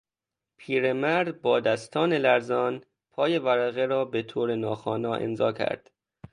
پیرمرد 0.57 1.41
با 1.41 1.59
دستان 1.59 2.13
لرزان 2.13 2.83
پای 3.11 3.39
ورقه 3.39 3.85
را 3.85 4.05
به 4.05 4.23
طور 4.23 4.55
ناخوانا 4.55 5.15
امضا 5.15 5.51
کرد. 5.51 5.91